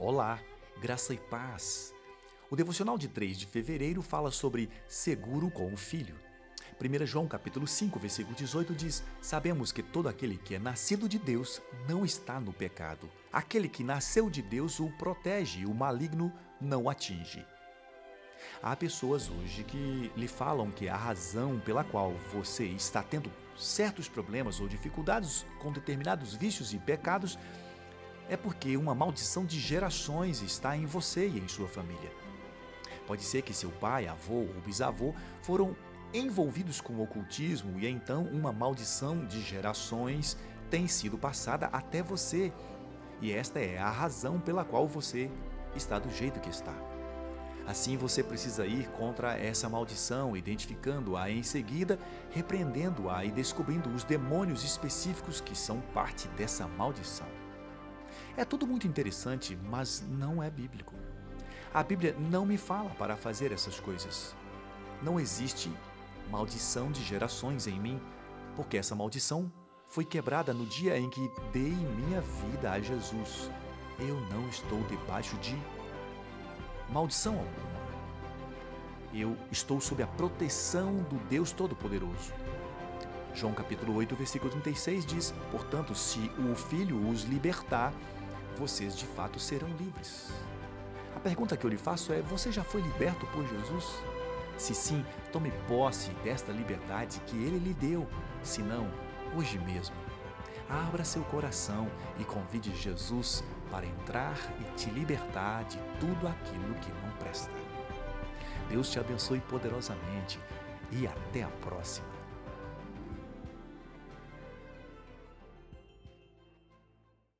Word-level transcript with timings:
Olá, 0.00 0.38
graça 0.80 1.12
e 1.12 1.18
paz. 1.18 1.92
O 2.48 2.54
devocional 2.54 2.96
de 2.96 3.08
3 3.08 3.36
de 3.36 3.46
fevereiro 3.46 4.00
fala 4.00 4.30
sobre 4.30 4.70
seguro 4.86 5.50
com 5.50 5.74
o 5.74 5.76
filho. 5.76 6.14
1 6.80 7.04
João 7.04 7.26
capítulo 7.26 7.66
5, 7.66 7.98
versículo 7.98 8.36
18 8.36 8.76
diz: 8.76 9.02
Sabemos 9.20 9.72
que 9.72 9.82
todo 9.82 10.08
aquele 10.08 10.38
que 10.38 10.54
é 10.54 10.58
nascido 10.60 11.08
de 11.08 11.18
Deus 11.18 11.60
não 11.88 12.04
está 12.04 12.38
no 12.38 12.52
pecado. 12.52 13.10
Aquele 13.32 13.68
que 13.68 13.82
nasceu 13.82 14.30
de 14.30 14.40
Deus 14.40 14.78
o 14.78 14.88
protege 14.90 15.62
e 15.62 15.66
o 15.66 15.74
maligno 15.74 16.32
não 16.60 16.84
o 16.84 16.90
atinge. 16.90 17.44
Há 18.62 18.76
pessoas 18.76 19.28
hoje 19.28 19.64
que 19.64 20.12
lhe 20.16 20.28
falam 20.28 20.70
que 20.70 20.88
a 20.88 20.96
razão 20.96 21.58
pela 21.58 21.82
qual 21.82 22.12
você 22.32 22.66
está 22.66 23.02
tendo 23.02 23.32
certos 23.56 24.08
problemas 24.08 24.60
ou 24.60 24.68
dificuldades 24.68 25.44
com 25.58 25.72
determinados 25.72 26.34
vícios 26.34 26.72
e 26.72 26.78
pecados 26.78 27.36
é 28.28 28.36
porque 28.36 28.76
uma 28.76 28.94
maldição 28.94 29.44
de 29.44 29.58
gerações 29.58 30.42
está 30.42 30.76
em 30.76 30.84
você 30.84 31.26
e 31.26 31.38
em 31.38 31.48
sua 31.48 31.66
família. 31.66 32.12
Pode 33.06 33.24
ser 33.24 33.42
que 33.42 33.54
seu 33.54 33.70
pai, 33.70 34.06
avô 34.06 34.40
ou 34.40 34.60
bisavô 34.64 35.14
foram 35.42 35.74
envolvidos 36.12 36.80
com 36.80 36.94
o 36.94 37.02
ocultismo 37.02 37.78
e 37.78 37.88
então 37.88 38.24
uma 38.24 38.52
maldição 38.52 39.24
de 39.24 39.40
gerações 39.40 40.36
tem 40.70 40.86
sido 40.86 41.16
passada 41.16 41.66
até 41.72 42.02
você. 42.02 42.52
E 43.20 43.32
esta 43.32 43.58
é 43.58 43.78
a 43.78 43.90
razão 43.90 44.38
pela 44.38 44.64
qual 44.64 44.86
você 44.86 45.30
está 45.74 45.98
do 45.98 46.10
jeito 46.10 46.40
que 46.40 46.50
está. 46.50 46.74
Assim 47.66 47.96
você 47.96 48.22
precisa 48.22 48.66
ir 48.66 48.88
contra 48.90 49.36
essa 49.36 49.68
maldição, 49.68 50.34
identificando-a 50.36 51.30
em 51.30 51.42
seguida, 51.42 51.98
repreendendo-a 52.30 53.24
e 53.24 53.30
descobrindo 53.30 53.90
os 53.90 54.04
demônios 54.04 54.64
específicos 54.64 55.40
que 55.40 55.54
são 55.54 55.80
parte 55.92 56.28
dessa 56.28 56.66
maldição. 56.66 57.37
É 58.38 58.44
tudo 58.44 58.68
muito 58.68 58.86
interessante, 58.86 59.58
mas 59.64 60.00
não 60.08 60.40
é 60.40 60.48
bíblico. 60.48 60.94
A 61.74 61.82
Bíblia 61.82 62.14
não 62.30 62.46
me 62.46 62.56
fala 62.56 62.90
para 62.90 63.16
fazer 63.16 63.50
essas 63.50 63.80
coisas. 63.80 64.32
Não 65.02 65.18
existe 65.18 65.68
maldição 66.30 66.92
de 66.92 67.02
gerações 67.02 67.66
em 67.66 67.80
mim, 67.80 68.00
porque 68.54 68.76
essa 68.76 68.94
maldição 68.94 69.50
foi 69.88 70.04
quebrada 70.04 70.54
no 70.54 70.64
dia 70.66 70.96
em 70.96 71.10
que 71.10 71.28
dei 71.52 71.72
minha 71.72 72.20
vida 72.20 72.70
a 72.70 72.80
Jesus. 72.80 73.50
Eu 73.98 74.20
não 74.30 74.48
estou 74.48 74.84
debaixo 74.84 75.36
de 75.38 75.60
maldição 76.90 77.32
alguma. 77.32 77.78
Eu 79.12 79.36
estou 79.50 79.80
sob 79.80 80.00
a 80.00 80.06
proteção 80.06 81.02
do 81.10 81.16
Deus 81.28 81.50
Todo-Poderoso. 81.50 82.32
João 83.34 83.52
capítulo 83.52 83.96
8, 83.96 84.14
versículo 84.14 84.48
36 84.52 85.04
diz: 85.04 85.34
Portanto, 85.50 85.92
se 85.92 86.30
o 86.38 86.54
Filho 86.54 87.08
os 87.08 87.22
libertar, 87.22 87.92
vocês 88.58 88.96
de 88.96 89.06
fato 89.06 89.38
serão 89.38 89.68
livres. 89.78 90.30
A 91.14 91.20
pergunta 91.20 91.56
que 91.56 91.64
eu 91.64 91.70
lhe 91.70 91.76
faço 91.76 92.12
é: 92.12 92.20
você 92.20 92.50
já 92.50 92.64
foi 92.64 92.80
liberto 92.80 93.26
por 93.28 93.46
Jesus? 93.46 94.02
Se 94.56 94.74
sim, 94.74 95.04
tome 95.32 95.52
posse 95.68 96.10
desta 96.24 96.50
liberdade 96.50 97.20
que 97.26 97.36
ele 97.36 97.58
lhe 97.58 97.72
deu. 97.74 98.06
Se 98.42 98.60
não, 98.60 98.90
hoje 99.36 99.58
mesmo. 99.60 99.94
Abra 100.68 101.04
seu 101.04 101.22
coração 101.24 101.88
e 102.18 102.24
convide 102.24 102.74
Jesus 102.74 103.42
para 103.70 103.86
entrar 103.86 104.36
e 104.60 104.76
te 104.76 104.90
libertar 104.90 105.64
de 105.64 105.78
tudo 106.00 106.26
aquilo 106.26 106.74
que 106.74 106.90
não 106.90 107.10
presta. 107.18 107.50
Deus 108.68 108.90
te 108.90 108.98
abençoe 108.98 109.40
poderosamente 109.40 110.38
e 110.90 111.06
até 111.06 111.42
a 111.42 111.48
próxima. 111.48 112.17